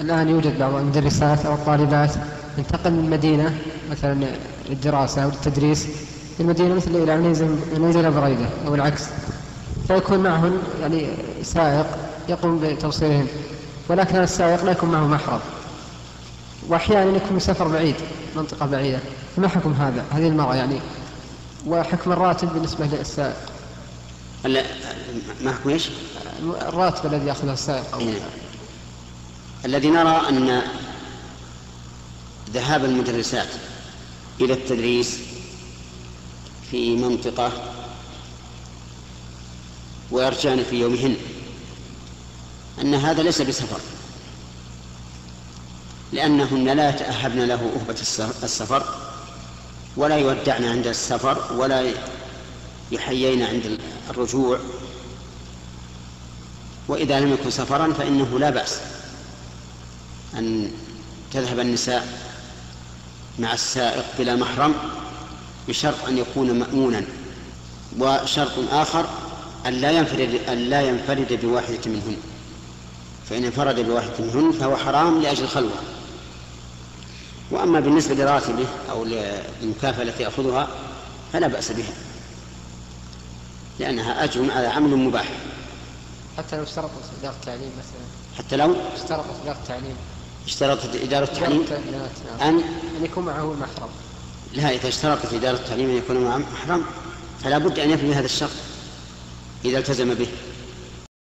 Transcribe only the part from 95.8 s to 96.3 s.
أن يكون